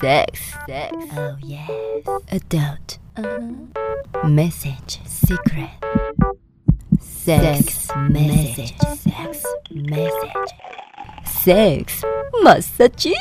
[0.00, 1.70] Sex, sex, oh yes.
[2.30, 4.28] Adult, uh-huh.
[4.28, 5.70] Message, secret.
[7.00, 10.52] Sex, message, sex, message.
[11.24, 12.02] Sex,
[12.42, 13.12] massage.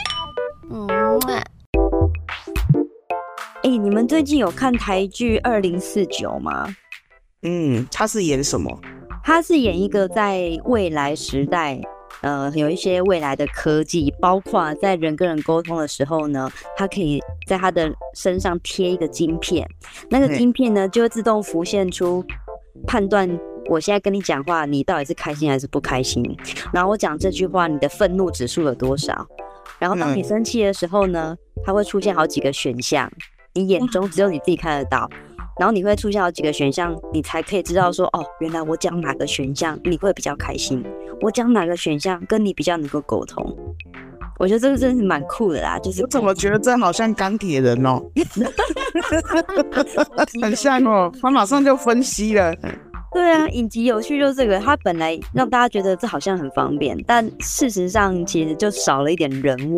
[3.63, 6.75] 哎、欸，你们最近有看台剧《二零四九》吗？
[7.43, 8.77] 嗯，他是演什么？
[9.23, 11.79] 他是演一个在未来时代。
[12.23, 19.69] 呃，有一些未来的科技，包括在人跟人沟通的时候呢，它可以在他的身上贴一个晶片，
[20.09, 22.25] 那个晶片呢就会自动浮现出
[22.87, 23.29] 判断
[23.69, 26.23] 我现在跟你讲话，你到底是开心还是不开心。
[26.73, 29.27] 然后我讲这句话，你的愤怒指数有多少？
[29.77, 33.11] 然后当你生气的时候呢，它会出现好几个选项，
[33.53, 35.09] 你眼中只有你自己看得到。
[35.59, 40.83] 然后你会出现好几个选项，你才可以知道说，哦，原来我讲哪个选项你会比较开心，
[41.21, 43.55] 我讲哪个选项跟你比较能够沟通。
[44.39, 48.01] 我觉得这个真的是蛮酷的啦，就是我怎么觉得这好像钢铁人哦，
[50.41, 52.53] 很像哦，他马上就分析了。
[53.13, 59.75] 对啊，影集有趣就是这个，他本来让大家觉得这好像很方便，但事实上其实就少了一点人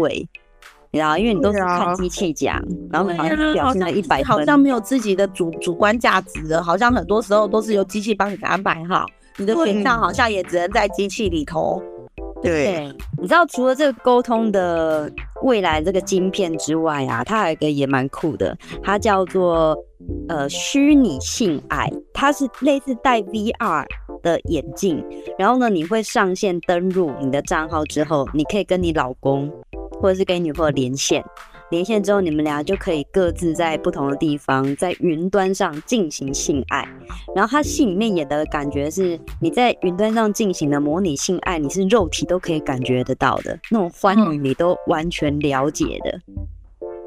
[0.96, 1.00] 味。
[1.00, 9.06] 然后，因为你都是看机器讲，啊、然后好像表现了一百分，好像没有自己的主主观价值的，好像很多时候都是由机器帮你安排好，
[9.38, 11.82] 你的选项好像也只能在机器里头。
[12.42, 19.76] 对，你知道除了这个沟通的未来这个晶片之外啊，它还有一个也蛮酷的，它叫做
[20.30, 23.84] 呃虚拟性爱，它是类似戴 VR
[24.22, 25.04] 的眼镜，
[25.40, 29.52] 然后呢，你会上线登录你的账号之后，你可以跟你老公。
[30.02, 31.24] 或者是跟女朋友连线，
[31.72, 36.88] 连线之后你们俩就可以各自在不同的地方，在云端上进行性爱。
[37.36, 46.22] 然后他戏里面演的感觉是，你在云端上进行的模拟性爱，你是肉体都可以感觉得到的，那种欢愉你都完全了解的。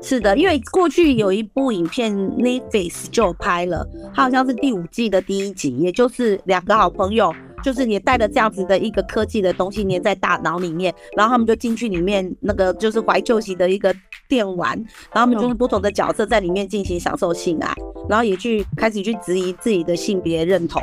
[0.00, 7.34] 是的，因为过去有一部影片 Netflix 就拍了，它好像是第五季的第一集，也就是两个好朋友。
[7.62, 13.94] 就是你带着这样子的一个科技的东西粘在大脑里面，然后他们就进去里面那个就是怀旧型的一个
[14.28, 14.76] 电玩，
[15.12, 17.74] 然后他们就是不同的角色在里面进行享受性爱，
[18.08, 20.82] 然后也去开始去质疑自己的性别认同，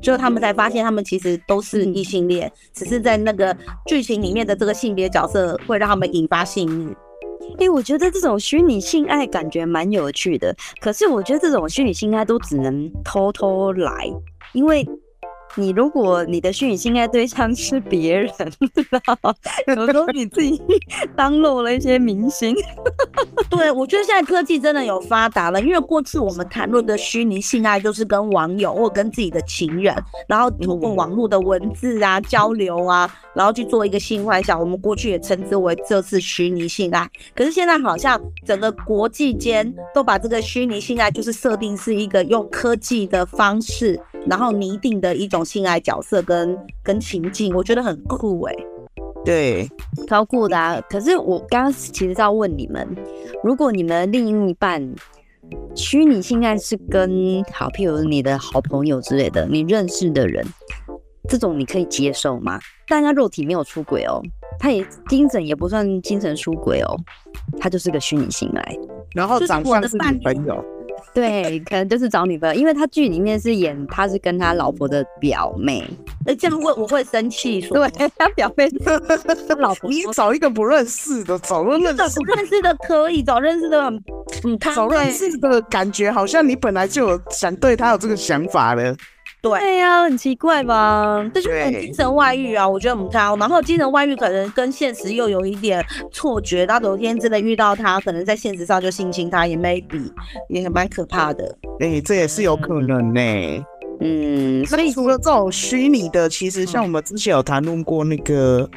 [0.00, 3.56] 最后他们才发现他们其实都是异性恋，只是在那个
[3.86, 6.96] 剧情里面的这个性别角色会让他们引发性欲。
[7.58, 14.10] 哎，我觉得这种虚拟性爱感觉蛮有趣的，可是我觉得这种虚拟性爱都只能偷偷来，
[14.52, 14.86] 因为。
[15.56, 18.30] 你如果你的虚拟性爱对象是别人，
[19.66, 20.60] 有时候你自己
[21.14, 22.56] 当漏了一些明星。
[23.50, 29.94] 对，我觉得现在科技真的有发达了，因为过去我们谈论的虚拟性爱就是跟网友或跟自己的情人，
[30.26, 37.08] 然后通过网络的文字啊交流啊，然后去做一个性幻想，我们过去也称之为这是虚拟性爱。
[37.34, 44.00] 可是现在好像整个国际间都把这个虚拟性爱就是设定是一个用科技的方式。
[44.26, 48.66] 然后拟定的一种性爱角色跟跟情境，我觉得很酷哎、欸，
[49.24, 49.68] 对，
[50.08, 50.80] 超酷的啊！
[50.88, 52.88] 可是我刚刚其实是要问你们，
[53.42, 54.94] 如果你们另一半
[55.74, 60.46] 虚拟性爱是跟好，譬如你的好朋友之类的，你认识的人，
[61.28, 62.60] 这种你可以接受吗？
[62.88, 64.22] 但他肉体没有出轨哦，
[64.58, 66.96] 他也精神也不算精神出轨哦，
[67.58, 68.78] 他就是个虚拟性爱，
[69.14, 70.64] 然后长相是女朋友。
[71.14, 75.84] 对，可能就是找女朋友，因为他剧里面是演他是跟他老婆的表妹，
[76.24, 77.60] 那这样会我会生气。
[77.60, 78.68] 对，他表妹
[79.48, 83.94] 他老婆，你找一个不认识的，找认识的不认识的可以，找认识的很，
[84.44, 88.96] 嗯，找认识的感觉好像你本来就有想对他有这个想法了。
[89.42, 91.28] 对呀、啊，很奇怪吧？
[91.34, 92.66] 这就是很精神外遇啊！
[92.66, 93.36] 我觉得很高。
[93.36, 100.10] 然后精神外遇可能跟现实又有一点错觉，他有一天真的遇到他，可能在现实上就性侵他，也 maybe
[100.48, 101.44] 也蛮可怕的。
[101.80, 103.64] 哎、欸，这也是有可能呢、欸。
[104.00, 108.70] 嗯，所以除了这种虚拟的，其实像我们之前有谈论过那个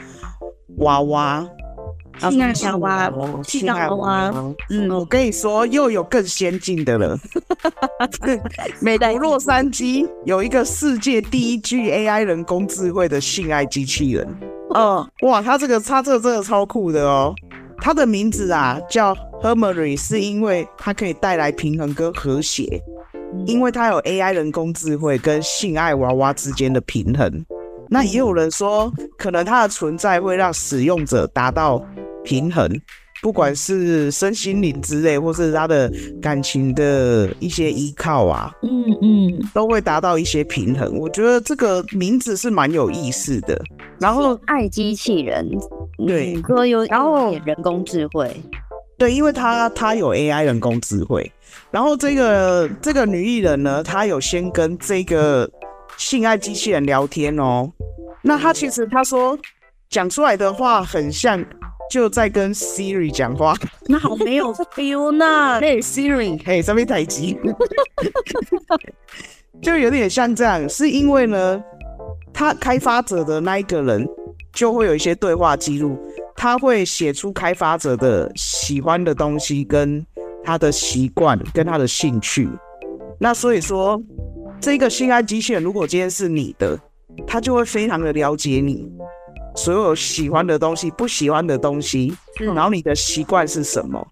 [0.77, 1.47] 娃娃。
[2.19, 7.17] 性爱娃娃，性爱娃娃，嗯，我跟你说，又有更先进的了。
[8.79, 14.27] 美国洛杉矶有一个世界第一具 AI 人工智慧的性爱机器人。
[14.69, 17.33] 哦，哇，它这个，它这个真的超酷的哦。
[17.77, 19.13] 它的名字啊叫
[19.43, 22.81] Hermery，是因为它可以带来平衡跟和谐，
[23.45, 27.45] 因为它有 AI 人工智慧跟性爱娃娃之间的平衡。
[27.87, 31.79] 那也有人说，可能它的存在会让使用者达到
[32.25, 32.69] 平衡，
[33.21, 35.89] 不管是身心灵之类，或是他的
[36.21, 40.97] 感情的一些依靠啊，嗯嗯，都会达到一些平衡。
[40.97, 43.57] 我觉得这个名字是蛮有意思的。
[43.99, 45.49] 然后爱机器人，
[46.05, 48.35] 对，说有，然后人工智慧，
[48.97, 51.31] 对，因为他他有 AI 人工智慧，
[51.71, 55.49] 然后这个这个女艺人呢，她有先跟这个
[55.97, 57.71] 性爱机器人聊天哦。
[58.21, 59.37] 那她其实她说
[59.89, 61.39] 讲出来的话很像
[61.91, 63.55] 就在跟 Siri 讲话，
[63.87, 65.59] 那好没有 feel 呢。
[65.61, 67.37] 嘿 Siri，嘿，上面台机，
[69.61, 71.63] 就有点像这样，是因为呢，
[72.33, 74.07] 他开发者的那一个人
[74.51, 75.97] 就会有一些对话记录。
[76.37, 80.05] 他会写出开发者的喜欢的东西，跟
[80.43, 82.49] 他的习惯，跟他的兴趣。
[83.17, 84.01] 那所以说，
[84.59, 86.77] 这个性爱机器人如果今天是你的，
[87.25, 88.91] 他就会非常的了解你
[89.55, 92.13] 所有喜欢的东西、不喜欢的东西，
[92.53, 94.05] 然后你的习惯是什么？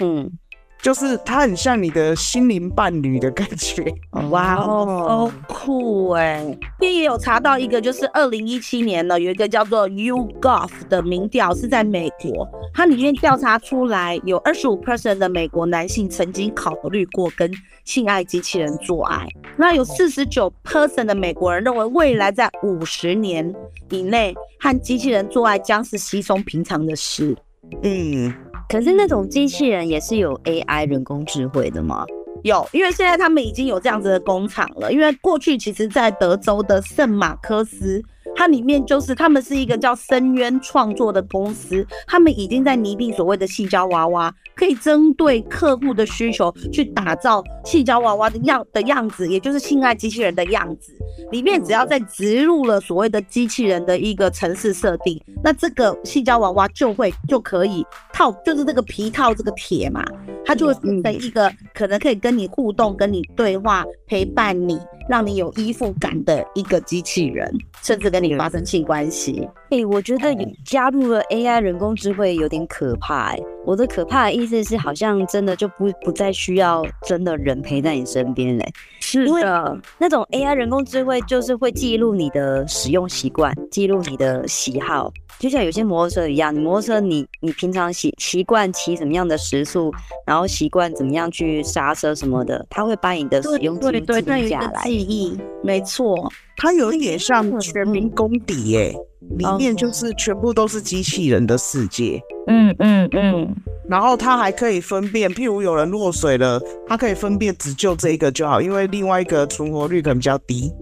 [0.00, 0.30] 嗯。
[0.80, 3.84] 就是它很像你的心灵伴侣的感觉，
[4.30, 6.56] 哇哦，好酷哎！
[6.80, 17.52] 这也有查到一个，就是二零一七年呢，有一个叫做 YouGov 的民调是在美国，它里面调查出来有二十五 percent 的美国男性曾经考虑过跟
[17.84, 19.26] 性爱机器人做爱，
[19.56, 23.52] 那有四十九 percent 的美国人认为未来在五十年
[23.90, 27.36] 以内和机器人做爱将是稀松平常的事。
[27.82, 28.32] 嗯。
[28.68, 32.04] 可是那种机器人也是有 AI 人工智慧的吗？
[32.44, 34.92] 有，因为现在他们已经有这样子的工厂了。
[34.92, 38.02] 因为过去其实，在德州的圣马科斯。
[38.36, 50.92] 它里面就是他们是一个叫深渊创作的公司，他们已经在拟定所谓的矽胶娃娃，可以针对客户的需求去打造矽胶娃娃的样的样子，也就是性爱机器人的样子。
[51.30, 60.04] 里面只要再植入了所谓的机器人的一个程式设定，那这个细胶娃娃就会就可以套，就是这个皮套这个铁嘛，
[60.44, 64.78] 它就会变成一个可能可以跟你互动、跟你对话、陪伴你。
[65.08, 67.50] 让你有依附感的一个机器人，
[67.82, 69.40] 甚至跟你发生性关系。
[69.70, 73.38] 哎、欸，我觉得加入了 AI 人工智慧有点可怕、欸。
[73.38, 78.72] 哎，我的可怕的意思是，好像真的就不不再需要真的人陪在你身边嘞、欸。
[79.00, 85.12] 是的，那种 AI 人工智慧就是会记录你的使用习惯，记录你的喜好。
[85.38, 89.92] 就像有些摩托车一样，你摩托车你你平常习习惯骑什么样的时速，
[90.26, 94.82] 然后习惯怎么样去刹车什么的，它会把你的使用记录下来。
[94.82, 96.16] 记忆，没错，
[96.56, 98.92] 它有一点像全民公敌耶，
[99.36, 102.20] 里面就是全部都是机器人的世界。
[102.48, 103.54] 嗯嗯嗯，
[103.88, 110.72] 然后它还可以分辨，譬如有人落水了，它可以分辨只救这一个就好，因为另外一个存活率可能比较低。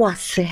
[0.00, 0.44] 哇塞，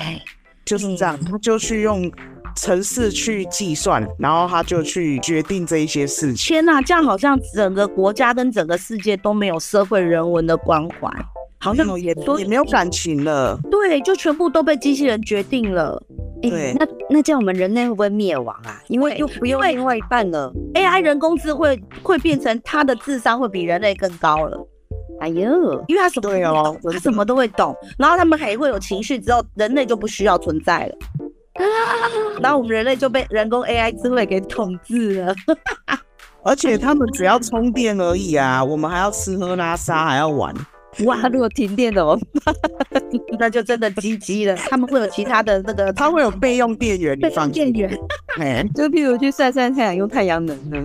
[0.65, 2.11] 就是这样，他就去用。
[2.55, 6.55] 程式去计算，然后他就去决定这一些事情。
[6.55, 11.07] 天哪，这样好像整个国家跟整个世界都没有社会人文的关怀，
[11.59, 13.57] 好像也也没有感情了。
[13.71, 16.01] 对，就全部都被机器人决定了。
[16.41, 18.81] 对，欸、那那这样我们人类会不会灭亡啊？
[18.87, 20.51] 因为又不用另外一半了。
[20.73, 24.67] AI 人工智慧会变成他的智商会比人类更高了。
[25.19, 30.95] 哎呦，因为他什么都懂，他什么都会懂，然后他们还会有情绪，之后人类就不需要存在了。
[32.41, 35.35] 然后我们人类就被人工 AI 智慧给统治了，
[36.43, 40.55] 而且他们只要充电而已啊，我们还要吃喝拉撒还要玩。
[41.05, 42.19] 哇，如果停电了，
[43.39, 44.55] 那就真的鸡鸡了。
[44.55, 47.97] 他们会有其他的那个，他会有备用电源，备用电源，
[48.37, 50.77] 哎，就譬如去晒晒太阳，用太阳能呢。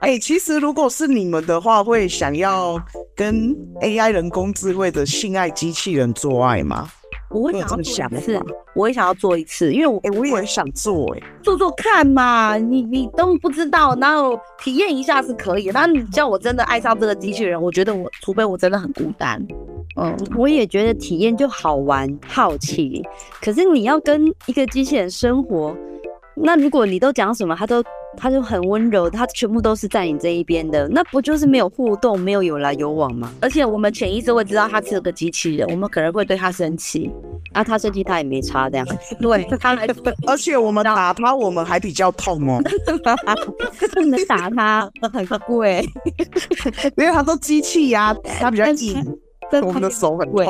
[0.00, 2.80] 哎、欸，其实如果是你们的话，会想要
[3.14, 6.88] 跟 AI 人工智慧的性爱机器人做爱吗？
[7.34, 8.40] 我会想要做一次，
[8.74, 19.44] 我也想要做一次，因为我哎、欸，我也想做哎、欸，做做看嘛，你你都不知道，然后体验一下是可以，那你叫我真的爱上这个机器人，我觉得我除非我真的很孤单，
[20.00, 23.02] 嗯，我也觉得体验就好玩好奇，
[23.42, 25.76] 可是你要跟一个机器人生活，
[26.36, 27.82] 那如果你都讲什么，他都。
[28.16, 33.32] 他就很温柔，他全部都是在你这一边的，那不就是没有互动，没有有来有往吗？
[33.40, 37.10] 而且我们潜意识会知道他是个机器人，我们可能会对他生气，
[37.52, 38.86] 啊，他生气他也没差这样，
[39.20, 39.86] 对他来，
[40.26, 42.62] 而且我们打他我们还比较痛哦，
[43.92, 45.84] 不能打他很贵，
[46.96, 49.18] 因为他都机器呀、啊，他比较硬。
[49.62, 50.44] 我们的手很贵，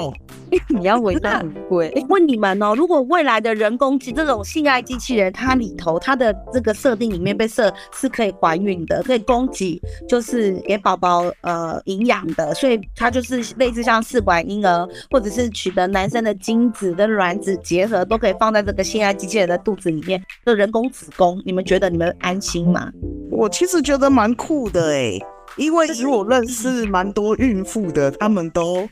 [0.69, 1.93] 你要伟大很贵。
[2.09, 22.91] 问你们哦，如果未来的人工机这种性爱机器人，它里头它的这个设定里面被设是可以怀孕的，可以供给，就是给宝宝呃营养的，所以它就是类似像试管婴儿，或者是取得男生的精子跟卵子结合，都可以放在这个性爱机器人的肚子里面，这人工子宫，你们觉得你们安心吗？
[23.31, 25.19] 我其实觉得蛮酷的哎。
[25.57, 28.89] 因为如果认识蛮多孕妇的，他们都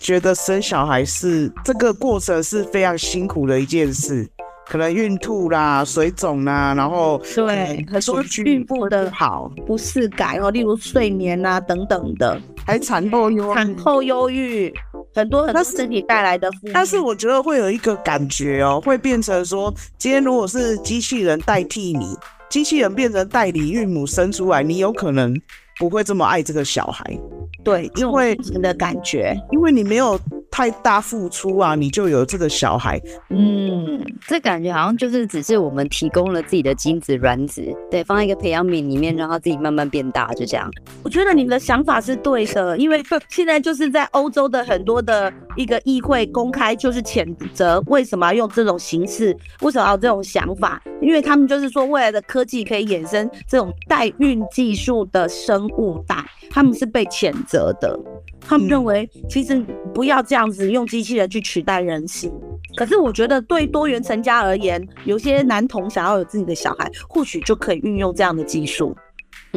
[0.00, 4.26] 觉得生小孩是这个过程是非常辛苦的一件事，
[4.66, 9.52] 可能孕吐啦、水肿啦，然后对很多孕妇的好。
[9.66, 14.72] 不适感哦，例如睡眠啊等等的，还产后忧产后忧郁，
[15.14, 16.68] 很多很多身体带来的负。
[16.72, 22.16] 但是我觉得会有一个感觉哦，会变成说，今天如果是机器人代替你，
[22.48, 25.38] 机器人变成代理孕母生出来，你有可能
[25.80, 27.04] 不会这么爱这个小孩。
[27.64, 30.16] 对，因为你的感觉，因为你没有。
[30.50, 33.00] 太大付出啊，你就有这个小孩。
[33.28, 40.70] 嗯，这感觉好像就是只是我们提供了自己的精子卵子，对，放在一个培养皿里面，让它自己慢慢变大，就这样。
[41.02, 50.82] 我觉得你的想法是对的，因为现在就是在欧洲的很多的一个议会公开就是谴责，为什么要用这种形式，为什么要这种想法？
[51.00, 56.16] 因为他们就是说未来的科技可以衍生这种代孕技术的生物带，
[56.50, 57.98] 他们是被谴责的。
[58.40, 59.64] 他们认为，其实
[59.94, 62.32] 不要这样子用机器人去取代人性。
[62.76, 68.96] 可是我觉得，对多元成家而言，有些男童想要有自己的小孩，或许就可以运用这样的技术。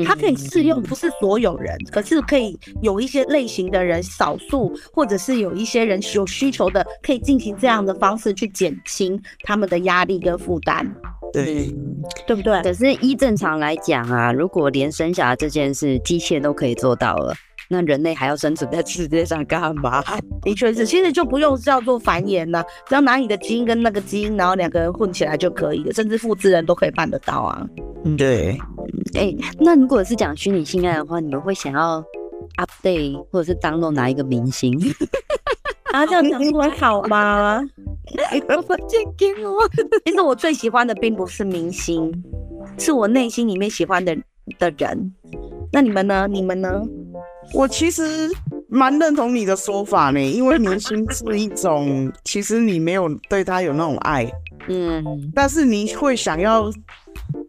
[0.05, 10.83] 它可以适用，不是所有人，可是可以有一些类型的人，少数或者是有一些人有需求的，可以进行这样的方式去减轻他们的压力跟负担。
[11.33, 11.75] 对，
[12.27, 12.61] 对不对？
[12.61, 17.33] 可是依正常来讲啊，如果连生下来这件事机器人都可以做到了。
[17.69, 20.03] 那人类还要生存在世界上干嘛？
[20.43, 27.65] 的确是，其实就不用叫做繁衍了，只要拿你的基因跟那个基因，然后两个人混起来就可以了，甚至复制人都可以办得到啊。
[28.17, 28.57] 对。
[29.15, 32.03] 哎、欸，那如果是讲虚拟性爱的话，你们会想要
[32.57, 34.77] update 或者是 download 哪一个明星？
[35.93, 37.61] 啊，这样讲出来好吗？
[38.67, 38.77] 我
[40.05, 42.11] 其实我最喜欢的并不是明星，
[42.77, 44.15] 是我内心里面喜欢的
[44.59, 45.13] 的人。
[45.71, 46.27] 那你们呢？
[46.29, 46.81] 你们呢？
[47.53, 48.29] 我其实
[48.69, 54.31] 蛮认同你的说法呢，因为明星是一种，其实你没有对他有那种爱，
[54.69, 56.71] 嗯，但是你会想要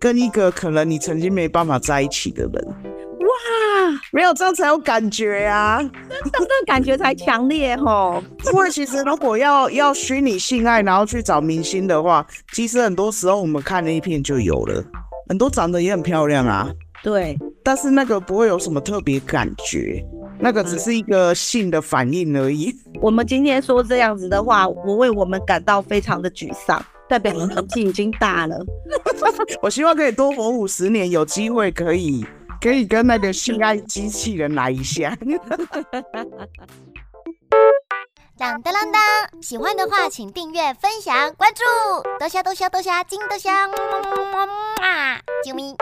[0.00, 3.73] 跟一个可能你曾经没办法在一起的人，哇，
[4.12, 5.90] 没有这样才有感觉呀、啊，
[6.32, 8.22] 这个感觉才强烈吼。
[8.46, 14.82] 因为其实如果要要虚拟性爱，然后去找明星的话，其实很多时候我们看那一片就有了，
[15.28, 16.70] 很多长得也很漂亮啊。
[17.02, 20.02] 对，但是那个不会有什么特别感觉，
[20.38, 22.74] 那个只是一个性的反应而已。
[23.02, 28.56] 我们今天说这样子的话，我为我们感到非常的沮丧，代表年纪已经大了。
[29.60, 32.24] 我希望可以多活五十年，有机会可以
[32.64, 35.14] 可以跟那个性爱机器人来一下。
[38.38, 39.02] 当 当当当，
[39.42, 41.62] 喜欢的话请订阅、分享、关注，
[42.18, 44.52] 多虾多虾多虾，金多虾，么么么么
[44.82, 45.20] 啊！
[45.44, 45.76] 救命。